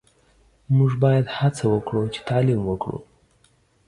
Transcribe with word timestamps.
موژ 0.75 0.91
باید 1.03 1.25
هڅه 1.37 1.63
وکړو 1.73 2.03
چی 2.13 2.19
تعلیم 2.29 2.61
وکړو 2.65 2.97